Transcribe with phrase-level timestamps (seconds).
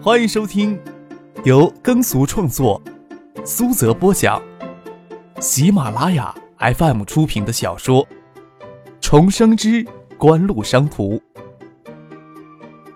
[0.00, 0.80] 欢迎收听
[1.44, 2.80] 由耕俗创作、
[3.44, 4.40] 苏泽播讲、
[5.40, 8.06] 喜马拉雅 FM 出品的小说
[9.00, 9.84] 《重生之
[10.16, 11.16] 官路商途》，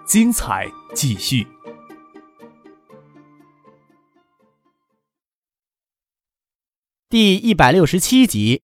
[0.07, 1.45] 精彩继续，
[7.09, 8.63] 第一百六十七集。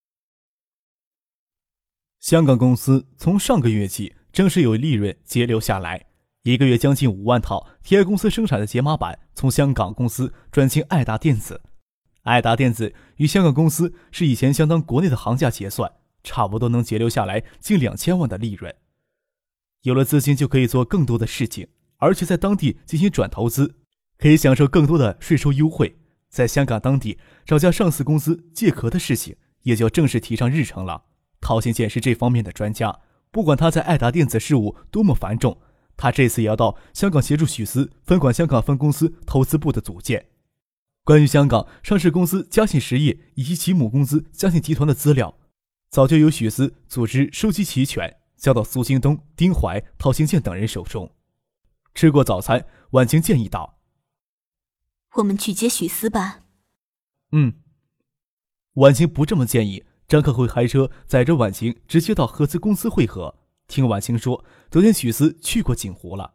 [2.21, 6.07] 香港公司从上个月起正式有利润节流下来，
[6.49, 11.61] 一个月将近五万套 TI 公司生产的解码板从香港公司转进爱达电子。
[12.23, 15.93] 爱达电子与香港公司是以前相当国内的行价结算，
[16.25, 18.75] 差不多能节流下来近两千万的利润。
[19.83, 23.75] 有了资金就可以做更多的事情，而且在当地进行转投资，
[24.17, 25.99] 可以享受更多的税收优惠。
[26.31, 31.05] 在香港当地找家上市公司借壳的事情也就正式提上日程了。
[31.43, 35.59] 陶行健是这方面的专家，不管他在爱达电子事务多么繁重，
[35.99, 40.29] 他这次也要到香港协助许思分管香港分公司投资部的组建。
[41.05, 45.37] 关于香港上市公司嘉信实业以及其母公司嘉信集团的资料，
[45.91, 51.13] 早就由许思组织收集齐全，交到苏京东、丁怀、陶行健等人手中。
[51.95, 53.79] 吃过早餐，婉晴建议道
[55.17, 56.45] ：“我们去接许思吧。”
[57.33, 57.55] 嗯，
[58.75, 59.85] 婉晴不这么建议。
[60.07, 63.35] 张克会开车载着婉晴直接到合资公司会合。
[63.69, 66.35] 听婉清说，昨天许思去过锦湖了。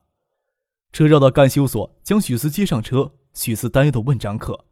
[0.94, 3.16] 车绕到干休所，将许思接上车。
[3.34, 4.66] 许思担忧的问张克：“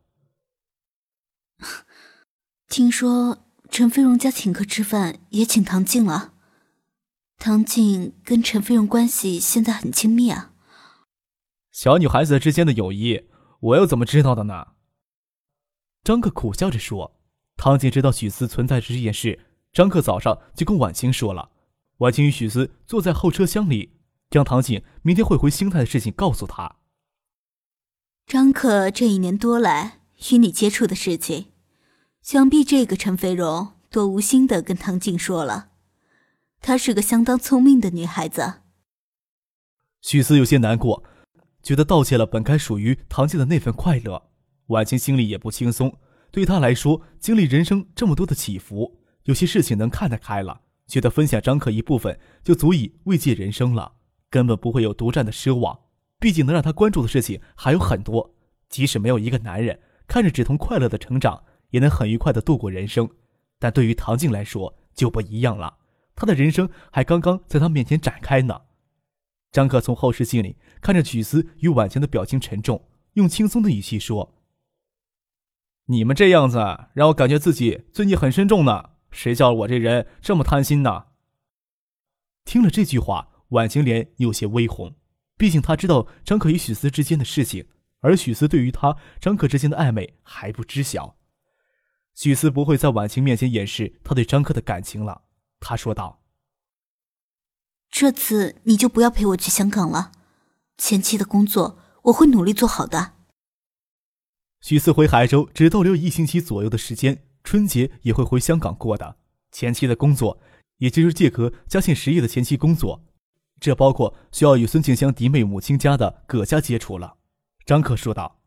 [2.69, 3.39] 听说
[3.71, 6.35] 陈飞荣家请客吃饭，也请唐静了。
[7.39, 10.53] 唐静跟陈飞荣关系现在很亲密啊。”
[11.73, 13.27] 小女孩子之间的友谊，
[13.61, 14.67] 我又怎么知道的呢？
[16.03, 17.17] 张克苦笑着说。
[17.57, 19.39] 唐静知道许思存在着这件事，
[19.73, 21.49] 张克早上就跟婉清说了。
[22.01, 23.93] 婉清与许思坐在后车厢里，
[24.31, 26.77] 将唐静明天会回兴泰的事情告诉他。
[28.25, 29.99] 张克这一年多来
[30.31, 31.51] 与你接触的事情，
[32.23, 35.69] 想必这个陈飞荣都无心的跟唐静说了。
[36.59, 38.61] 她是个相当聪明的女孩子。
[40.01, 41.03] 许思有些难过，
[41.61, 44.31] 觉得盗窃了本该属于唐静的那份快乐。
[44.67, 45.99] 婉清心里也不轻松。
[46.31, 50.61] 对她来说，经历人生这么多的起伏，有些事情能看得开了，
[50.91, 53.93] 觉得分享张克一部分就足以慰藉人生了，
[54.29, 55.79] 根本不会有独占的奢望。
[56.19, 58.35] 毕竟能让他关注的事情还有很多，
[58.67, 63.09] 即使没有一个男人，看着芷彤快乐的成长，也能很愉快的度过人生。
[63.57, 65.77] 但对于唐静来说就不一样了，
[66.13, 68.63] 她的人生还刚刚在她面前展开呢。
[69.53, 74.35] 张克从后视镜里看着曲思与婉晴的表情沉重，用轻松的语气说。
[75.85, 76.57] 你们这样子
[76.93, 78.90] 让我感觉自己罪孽很深重呢。
[79.11, 81.05] 谁叫我这人这么贪心呢？
[82.45, 84.95] 听了这句话，婉晴脸有些微红。
[85.37, 87.67] 毕竟她知道张可与许思之间的事情，
[87.99, 91.17] 而许思对于她、张可之间的暧昧还不知晓。
[92.13, 95.23] 许思不会在婉晴面前掩饰他对张克的感情了。
[95.59, 96.21] 他说道
[97.89, 100.11] ：“这次你就不要陪我去香港了，
[100.77, 103.13] 前期的工作我会努力做好的。”
[104.61, 109.17] 许思回海州只逗留一星期左右的时间，春节也会回香港过的。
[109.51, 110.39] 前期的工作，
[110.77, 113.03] 也就是借壳嘉信实业的前期工作，
[113.59, 117.17] 这包括需要与孙静香嫡妹母亲家的葛家接触了。
[117.65, 118.41] 张克说道：“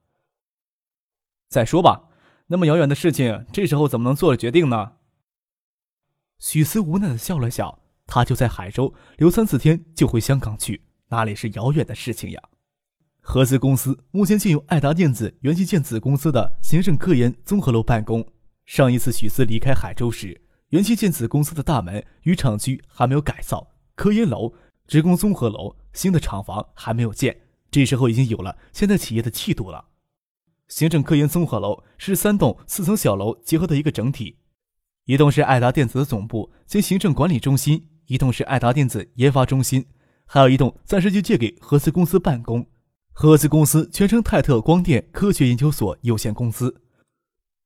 [1.49, 2.09] 再说吧，
[2.47, 4.95] 那么遥远的事情，这时候怎么能做了决定呢？”
[6.41, 12.43] 许思无奈的笑了笑，他就在海州留三四天就回香港去，哪里是遥远的事情呀？
[13.21, 18.34] 合资公司目前仅有爱达电子元器件子公司的行政科研综合楼办公。
[18.67, 24.55] 上一次许思离开海州时，元器件子公司的大门与厂区还没有改造，科研楼、
[24.87, 27.43] 职工综合楼、新的厂房还没有建。
[27.71, 29.87] 这时候已经有了现在企业的气度了。
[30.69, 34.39] 行政科研综合楼是三栋四层小楼结合的一个整体，
[35.05, 39.85] 一栋是爱达电子的总部兼行政管理中心，一栋是爱达电子研发中心，
[40.25, 42.67] 还有一栋暂时就借给合资公司办公。
[43.13, 46.83] 合资公司全称泰特光电科学研究所有限公司，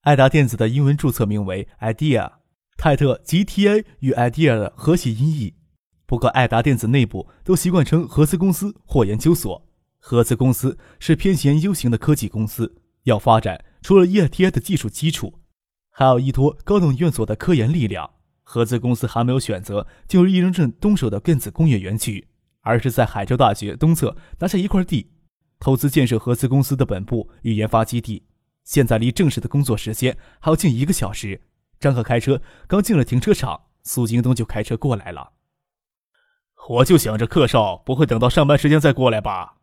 [0.09, 2.33] 爱达电子的英文注册名为 Idea，
[2.79, 5.53] 泰特 G T A 与 Idea 的合写音译。
[6.07, 9.69] 不过爱达电子内部都习惯称合资公司或研究所。
[9.99, 15.41] 合资公司是偏研究型的科技公司，要发展除了 EITI 的技术基础，
[15.91, 18.09] 还要依托高等院所的科研力量。
[18.43, 22.29] 合资公司还没有选择进入义荣镇东首的电子工业园区，
[22.63, 25.11] 而是在海州大学东侧拿下一块地。
[25.61, 28.23] 投资建设合资公司的本部与研发基地，
[28.69, 31.41] 现在离正式的工作时间还有近一个小时。
[31.81, 35.33] 张可开车刚进了停车场，苏京东就开车过来了。
[36.69, 39.57] 我就想着客少不会等到上班时间再过来吧。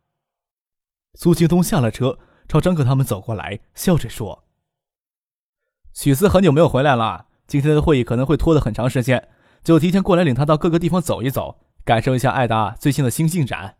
[1.14, 2.18] 苏京东下了车，
[2.48, 4.42] 朝张克他们走过来，笑着说
[5.94, 9.28] ：“许思很久没有回来了，今天的会议可能会拖得很长时间，
[9.62, 13.76] 就提前过来领他到各个地方走一走，感受一下艾达最新的新进展。”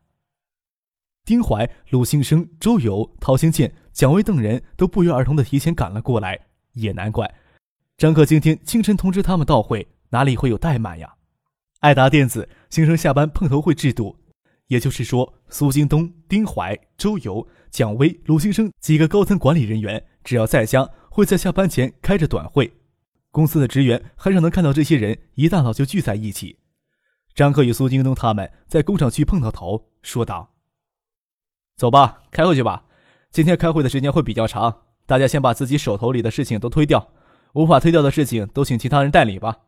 [1.26, 6.38] 丁怀、鲁兴生、周游、陶兴建、蒋威等人都不约而同的提前赶了过来，
[6.74, 7.28] 也难怪。
[7.98, 11.12] 张克今天清晨通知他们到会，哪里会有怠慢呀？
[11.80, 14.16] 爱达电子形成下班碰头会制度，
[14.68, 22.72] 也就是说，苏京东、丁怀、周游、蒋威、鲁兴生几个高层管理人员，只要在家，会在下班前开着短会。
[23.32, 26.60] 公司的职员很少能看到这些人一大早就聚在一起。
[27.34, 30.55] 张克与苏京东他们在工厂区碰到头，说道。
[31.76, 32.84] 走吧，开会去吧。
[33.30, 37.12] 今天开会的时间会比较长，大家先把自己手头里的事情都推掉，
[37.52, 39.58] 无法推掉的事情都请其他人代理吧。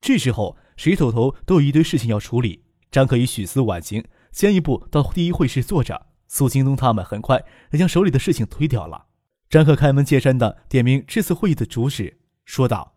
[0.00, 2.64] 这时候谁手头都有一堆事情要处理。
[2.90, 6.06] 张可与许思晚行，先一步到第一会室坐着。
[6.26, 9.06] 苏京东他们很快也将手里的事情推掉了。
[9.48, 12.96] 张可开门见山的点明这次会议的主旨，说道：“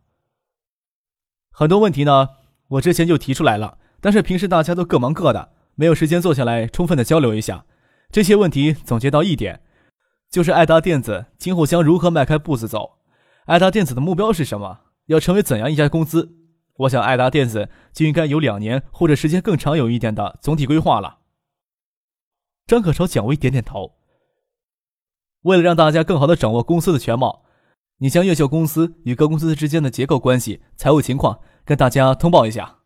[1.53, 2.29] 很多问题呢，
[2.67, 7.63] 我之前就提出来了，但是平时大家都各忙各的，没有时间坐下来充分的交流一下。”
[8.11, 9.61] 这些问题总结到一点，
[10.29, 12.99] 就是爱达电子今后将如何迈开步子走？
[13.45, 14.81] 爱达电子的目标是什么？
[15.05, 16.37] 要成为怎样一家公司？
[16.79, 21.19] 我想爱达电子就应该有两年或者时间更长有一点的总体规划了。
[22.67, 23.97] 张可朝蒋威点点头。
[25.43, 27.45] 为了让大家更好的掌握公司的全貌，
[27.97, 32.79] 你将越秀公司与各公司之间的结构关系、财务情况跟大家通报一下。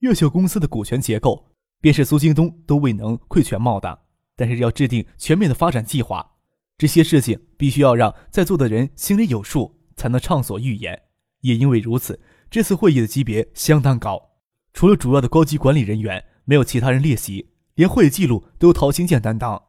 [0.00, 1.51] 越秀公司的股权结构。
[1.82, 3.98] 便是苏京东都未能窥全貌的，
[4.36, 6.36] 但是要制定全面的发展计划，
[6.78, 11.02] 这些事情必须要让在座的人心里有数，才能畅所欲言。
[11.40, 14.30] 也因为如此，这次会议的级别相当高，
[14.72, 19.60] 除了主要的高级管理人员，没有其他人列席，连会议记录都由陶新建担当。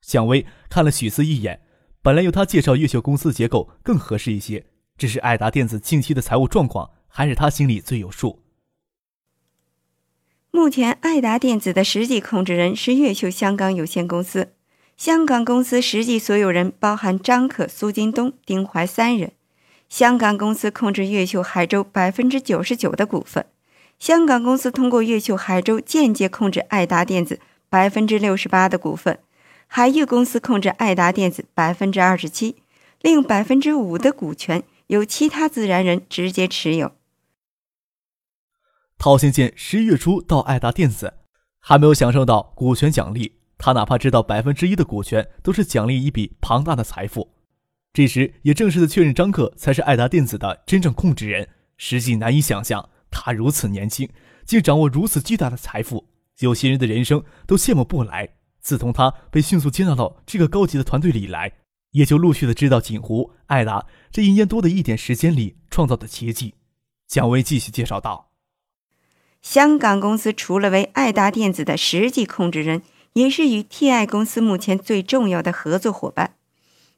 [0.00, 1.62] 蒋威看了许思一眼，
[2.02, 8.42] 本来由他介绍越秀公司的结构更合适一些，只是爱达电子近期的财务状况，还是他心里最有数。
[10.50, 14.54] 目前，爱达电子的实际控制人是越秀香港有限公司。
[14.96, 19.32] 香港公司实际所有人包含张可、苏金东、丁怀三人。
[19.88, 23.44] 香港公司控制越秀海州百分之九十九的股份。
[23.98, 29.18] 香港公司通过越秀海州间接控制爱达电子百分之六十八的股份。
[29.66, 32.56] 海域公司控制爱达电子百分之二十七，
[33.02, 36.92] 另百分之五的股权由其他自然人直接持有。
[38.98, 41.14] 陶兴建十一月初到爱达电子，
[41.60, 43.36] 还没有享受到股权奖励。
[43.56, 47.36] 他哪怕知道百分之一的股权都是奖励一笔庞大的财富。
[47.92, 51.48] 这时也正式的确认张克才是爱达电子的真正控制人。
[51.76, 54.08] 实际难以想象，他如此年轻，
[54.44, 56.08] 竟掌握如此巨大的财富。
[56.40, 58.28] 有些人的人生都羡慕不来。
[58.60, 61.52] 自从他被迅速接纳到这个高级的团队里来，
[61.92, 66.54] 也就陆续的知道锦湖、爱达这一年多的一点时间里创造的奇迹。
[67.06, 68.27] 蒋威继续介绍道。
[69.40, 72.82] 香港公司除了为爱达电子的实际控制人，
[73.12, 76.34] 也是与 TI 公司目前最重要的合作伙伴。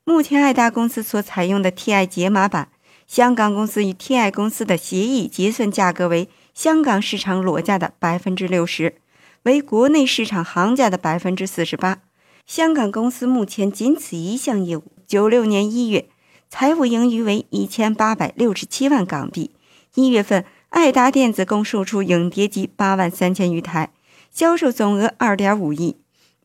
[0.04, 2.70] 目前爱达公司所采用的 TI 解码版，
[3.06, 8.96] 香港公司与 TI 公司的协议结算价格为香港市场裸价的百分之六十，
[9.44, 11.99] 为国内市场行价的百分之四十八。
[12.47, 14.85] 香港公司目前仅此一项业务。
[15.06, 16.09] 九六年一月，
[16.49, 19.50] 财务盈余为一千八百六十七万港币。
[19.94, 20.44] 一月份。
[20.70, 23.92] 爱达电子共售出影碟机八万三千余台，
[24.30, 25.96] 销售总额二点五亿，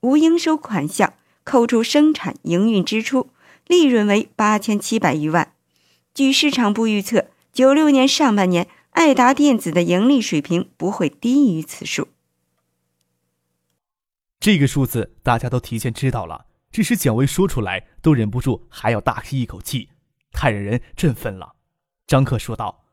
[0.01, 1.13] 无应收款项，
[1.44, 3.29] 扣除生产营运支出，
[3.67, 5.53] 利润为八千七百余万。
[6.13, 12.08] 据市场部预测，九六年上半年爱达电子的盈利水平不会低于此数。
[14.39, 19.89] 这个数字大家都提前知道了，只是蒋薇说出来都忍不住还要大吸一口气，
[20.32, 21.53] 太让人振奋了。
[22.08, 22.85] 张克说道。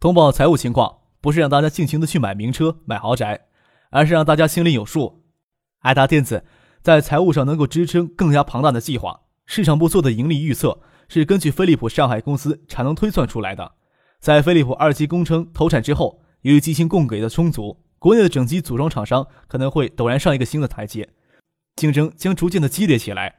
[0.00, 3.48] 通报财务情况，不是让大家尽情的去买名车、买豪宅，
[3.90, 5.22] 而是让大家心里有数。
[5.80, 6.42] 爱达电子
[6.80, 9.20] 在财务上能够支撑更加庞大的计划。
[9.44, 13.72] 市场部做的盈利预测是根据飞利浦上海公司产能推算出来的。
[14.20, 21.10] 在飞利浦二期工程投产之后，由于机芯供给的充足，国内的整机组装厂商可能会陡然上一个新的台阶，
[21.76, 23.36] 竞争将逐渐的激烈起来。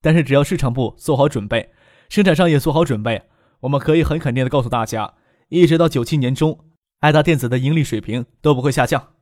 [0.00, 1.70] 但是只要市场部做好准备，
[2.08, 3.22] 生产商也做好准备，
[3.60, 5.14] 我们可以很肯定的告诉大家。
[5.52, 6.64] 一直到九七年中，
[7.00, 9.12] 爱达电子的盈利水平都不会下降。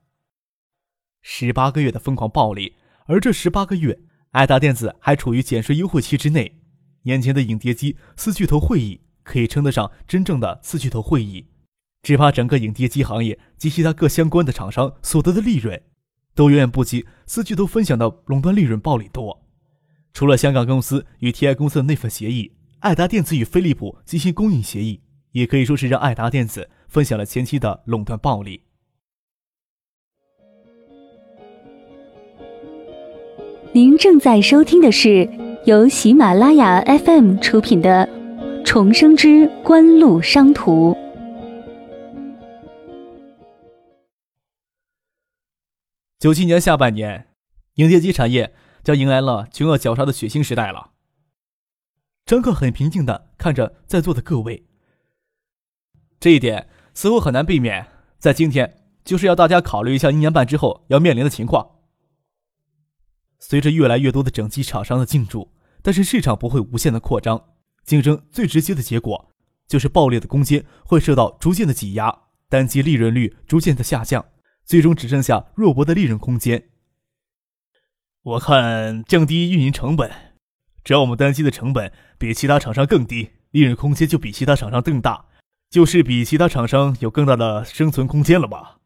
[1.23, 3.99] 十八个月的疯狂暴利，而这十八个月，
[4.31, 6.61] 爱达电子还处于减税优惠期之内。
[7.03, 11.49] 眼前的影碟机四巨头会议可以称得上真正的四巨头会议，
[12.01, 15.83] 只怕整个影碟机行业及其他各相关的厂商所得的利润，
[16.37, 19.45] 都远远不及四巨头分享的垄断利润暴利多。
[20.15, 25.01] 除了香港公司与 TI 公司的那份协议，爱达电子与飞利浦进行供应协议，
[25.33, 28.63] 也可以说是让爱达电子分享了前期的垄断暴利。
[33.73, 35.29] 您正在收听的是
[35.65, 38.09] 由喜马拉雅 FM 出品的
[38.65, 40.93] 《重生之官路商途》。
[46.19, 47.29] 九七年下半年，
[47.75, 50.91] 影碟机产业将迎来了穷恶绞杀的血腥时代了。
[52.27, 54.67] 张克很平静的看着在座的各位，
[56.21, 57.87] 这一点似乎很难避免。
[58.19, 61.79] 在今天，就是要大家考虑一下一年半之后要面临的情况。
[63.39, 65.51] 随着越来越多的整机厂商的进驻，
[65.81, 67.43] 但是市场不会无限的扩张，
[67.85, 69.33] 竞争最直接的结果
[69.67, 72.15] 就是暴利的攻坚会受到逐渐的挤压，
[72.51, 74.27] 单机利润率逐渐的下降，
[74.67, 76.69] 最终只剩下弱薄的利润空间。
[78.23, 80.11] 我看降低运营成本，
[80.85, 85.25] 只要我们单机的成本比其他厂商更低，利润空间就比其他厂商更大，
[85.71, 88.79] 就是比其他厂商有更大的生存空间了吧？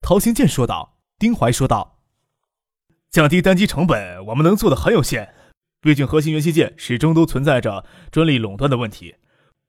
[0.00, 0.98] 陶行健说道。
[1.18, 1.98] 丁怀说道。
[3.10, 5.34] 降低单机成本，我们能做的很有限。
[5.80, 9.16] 毕竟核心元器件始终都存在着专利垄断的问题。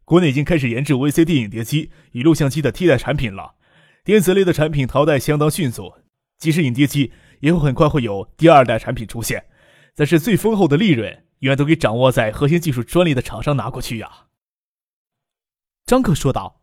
[0.05, 3.55] 国内已经开始研制 VCD 影碟机与录像机的替代产品了。
[4.03, 5.93] 电子类的产品淘汰相当迅速，
[6.37, 9.45] 即使影碟机也会很快会有第二代产品出现。
[9.95, 14.27] 但是最丰厚的利润，永远都给掌握在核心技术专利的厂商拿过去呀。
[15.91, 16.61] 张克说道。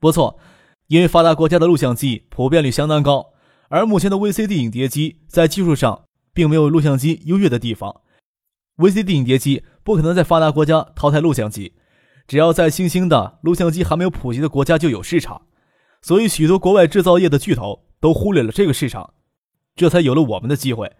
[0.00, 0.38] 不错，
[0.86, 3.34] 因为发达国家的录像机普遍率相当高。
[3.68, 8.00] 而目前的 VCD 影碟机在技术上并没有录像机优越的地方
[8.78, 11.74] ，VCD 影碟机不可能在发达国家淘汰录像机，
[12.26, 15.42] 只要在新兴的录像机还没有普及的国家就有市场，
[16.00, 19.12] 所以许多国外制造业的巨头都忽略了这个市场，
[19.76, 20.90] 这才有了我们的机会。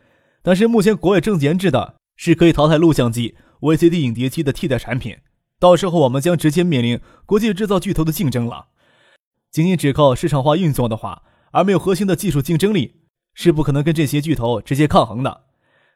[0.43, 5.17] 但是目前国外正研制的是可以淘汰录像机 VCD 影碟机的替代产品，
[5.63, 8.67] 到时候我们将直接面临国际制造巨头的竞争了。
[9.53, 13.03] 仅仅只靠市场化运作的话，而没有核心的技术竞争力，
[13.33, 15.43] 是不可能跟这些巨头直接抗衡的。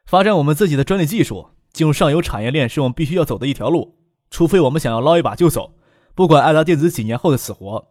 [0.05, 3.97] 发展我们自己的专利技术，进入上游产业链，是我们必须要走的一条路。
[4.31, 5.73] 除非我们想要捞一把就走，
[6.15, 7.89] 不管爱达电子几年后的死活。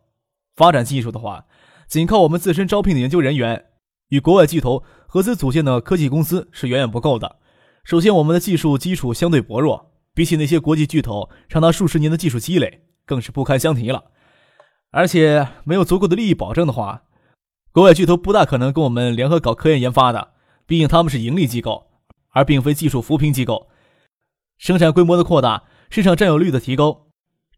[0.54, 1.44] 发展技术的话，
[1.86, 3.66] 仅靠我们自身招聘的研究人员，
[4.08, 7.36] 与国外巨头合资组建的科技公司是远远不够的。
[7.84, 14.04] 首先，我们的技术基础相对薄弱，比起那些国际巨头长达数十年的技术积累，更是不堪相提了。
[14.90, 17.02] 而且，没有足够的利益保证的话。
[17.70, 20.30] 国外巨头不大可能跟我们联合搞科研研发的，
[20.66, 21.88] 毕竟他们是盈利机构，
[22.30, 23.68] 而并非技术扶贫机构。
[24.56, 27.08] 生产规模的扩大，市场占有率的提高，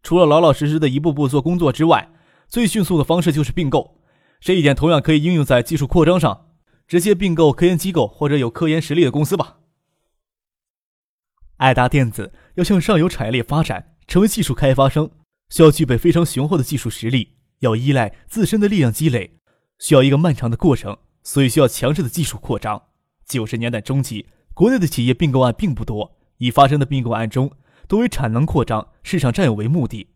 [0.03, 2.11] 除了老老实实的一步步做工作之外，
[2.49, 4.01] 最迅速的方式就是并购。
[4.41, 6.49] 这一点同样可以应用在技术扩张上，
[6.89, 9.58] 直接并购科研机构或者有科研实力的公司吧。
[11.59, 15.11] 爱达电子要向上游产业链发展，成为技术开发商，
[15.51, 19.39] 需要具备非常雄厚的技术实力，要依赖自身的力量积累。
[19.81, 22.81] 需要一个漫长的过程，所以需要强势的技术扩张。
[23.27, 27.51] 九十年代中期，国内的企业并购案并不多，已发生的并购案中，
[27.89, 30.09] 多为产能扩张、市场占有为目的。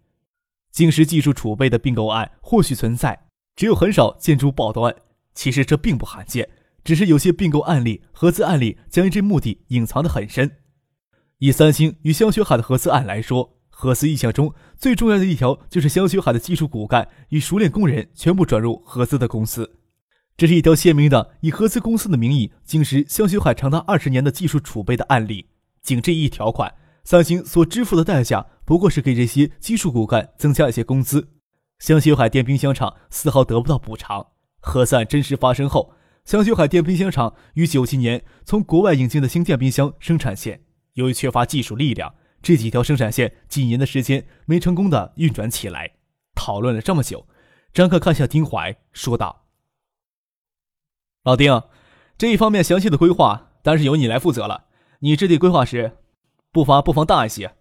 [0.71, 4.95] 晶石技术储备的并购案或许存在，只有很少见诸报端。
[5.35, 6.49] 其实这并不罕见，
[6.85, 10.59] 只是有些并购案例、合资案例将这目的隐藏得很深。
[11.43, 13.59] 以三星与香雪海的合资案来说。
[13.69, 19.79] 合资意向中最重要的一条就是香雪海的技术骨干与熟练工人全部转入合资的公司，
[20.37, 25.49] 这是一条鲜明的以合资公司的名义经食香雪海长达二十年的技术储备的案例。
[25.81, 26.73] 仅这一条款，
[27.03, 31.31] 三星所支付的代价不过是给这些技术骨干增加一些工资，
[31.81, 34.25] 香雪海电冰箱厂丝毫得不到补偿。
[34.61, 35.93] 合资案真实发生后，
[36.25, 40.61] 香雪海电冰箱厂于九七年从国外引进的新电冰箱生产线，
[40.95, 42.15] 由于缺乏技术力量。
[42.43, 45.93] 这几条生产线几年的时间没成功的运转起来，
[46.35, 47.29] 讨论了这么久，
[47.73, 49.45] 张克看向丁怀说道
[51.23, 51.63] ：“老丁，
[52.19, 54.65] 这一方面详细的规划，当然是由你来负责了。
[54.99, 55.99] 你制定规划时，
[56.51, 57.55] 步伐不妨大一些。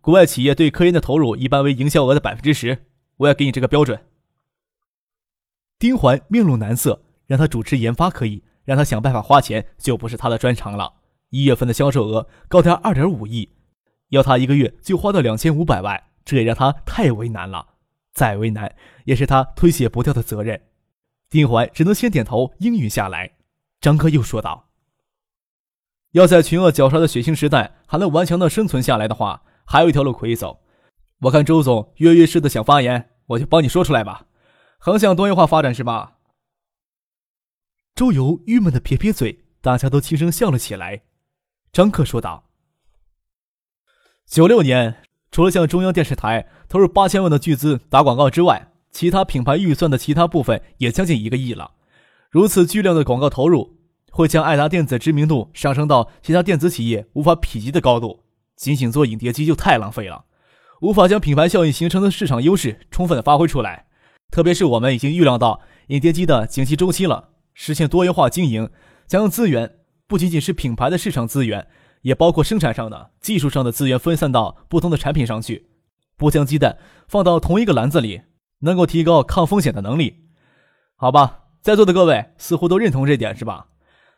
[0.00, 2.86] 国外企业对科研的投入一般为营销额的百分之十，
[3.16, 4.06] 我要给你这个标准。”
[5.80, 11.01] 丁怀面露难色，让他主持研发可以，让他想办法花钱就不是他的专长了。
[11.32, 13.48] 一月份的销售额高达二点五亿。
[14.10, 17.66] 要他一个月就花到两千五百万，这也让他太为难了。
[18.12, 20.60] 再为难，也是他推卸不掉的责任。
[21.30, 23.32] 丁怀只能先点头应允下来。
[23.80, 24.68] 张哥又说道
[26.12, 30.60] ：“要在群恶绞杀的血腥时代还能顽强的生存下来的话，还有一条路可以走。
[31.20, 34.26] 我看周总跃跃似的想发言，我就帮你说出来吧。
[34.76, 36.18] 横向多元化发展是吧？”
[37.96, 41.04] 周游郁闷的撇撇嘴，大家都轻声笑了起来。
[41.72, 42.44] 张克说道
[44.28, 51.70] ：“九六年，除了向中央电视台投入八千万的巨资打广告之外，其他品牌预算的其他部分也将近一个亿了。
[52.30, 53.78] 如此巨量的广告投入，
[54.10, 58.22] 会将爱达电子知名度上升到其他电子企业无法匹及的高度。
[58.54, 60.26] 仅仅做影碟机就太浪费了，
[60.82, 63.86] 无法将品牌效应形成的市场优势充分的发挥出来。
[64.30, 68.68] 特别是我们已经预料到影碟机的景气周期了，实现多元化经营，
[69.06, 69.78] 将资源
[70.12, 71.66] 不仅仅是品牌的市场资源，
[72.02, 75.70] 也包括生产上的、技术上的资源分散到不同的产品上去，
[76.18, 76.76] 不将鸡蛋
[77.08, 78.20] 放到同一个篮子里。
[78.58, 80.26] 能够提高抗风险的能力，
[80.96, 83.68] 好吧，在座的各位似乎都认同这点是吧？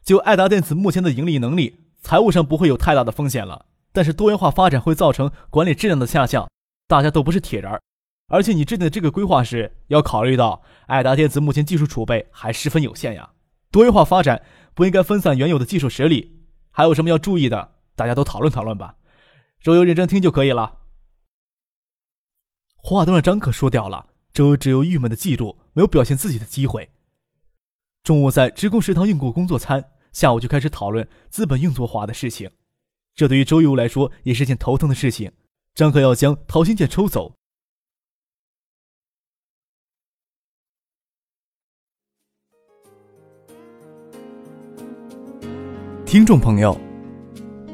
[0.03, 3.67] 就爱达电子目前的盈利能力，财务上不会有太大的风险了。
[3.93, 6.51] 但是多元化发展会造成管理质量的下降，
[6.89, 7.81] 大家都不是铁人，
[8.27, 13.31] 而且你制定的这个规划时要考虑到爱达电子目前技术储备还十分有限呀。
[13.75, 14.41] 多元化发展
[14.73, 17.73] 不应该分散原有的技术实力，还有什么要注意的？
[17.97, 18.95] 大家都讨论讨论吧。
[19.61, 20.79] 周游认真听就可以了。
[22.77, 24.11] 话都让张可说掉了。
[24.33, 26.89] 周游只有郁闷的记住没有表现自己的机会。
[28.05, 32.49] 中午在职工食堂用过工作餐，下午就开始讨论资本运作化的事情。
[33.17, 35.33] 这对于周游来说也是件头疼的事情。
[35.75, 37.35] 张可要将陶新建抽走。
[46.15, 46.79] 听众朋友，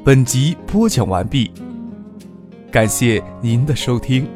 [0.02, 1.50] 本集播讲完毕，
[2.72, 4.26] 感谢您的收听。